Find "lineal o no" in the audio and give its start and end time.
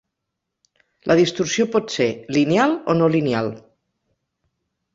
2.39-3.13